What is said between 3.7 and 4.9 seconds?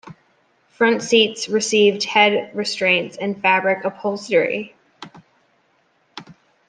upholstery.